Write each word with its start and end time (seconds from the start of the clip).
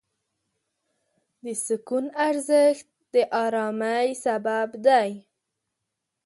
د 1.43 1.45
سکون 1.65 2.05
ارزښت 2.27 2.87
د 3.13 3.15
آرامۍ 3.43 4.07
سبب 4.23 4.69
دی. 4.85 5.11